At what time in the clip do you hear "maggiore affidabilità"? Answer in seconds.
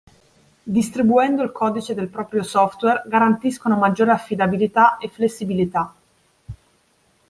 3.77-4.97